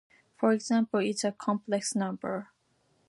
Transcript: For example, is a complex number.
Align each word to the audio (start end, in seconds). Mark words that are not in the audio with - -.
For 0.35 0.51
example, 0.51 0.99
is 1.01 1.23
a 1.23 1.31
complex 1.31 1.93
number. 1.93 2.47